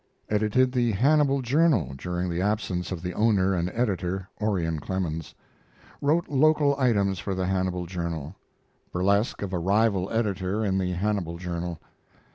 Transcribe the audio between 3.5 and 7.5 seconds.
and editor, Orion Clemens. Wrote local items for the